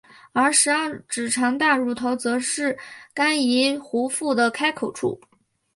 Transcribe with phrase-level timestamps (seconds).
[0.33, 2.75] 而十二指肠大乳头则是
[3.13, 5.21] 肝胰壶腹的开口处。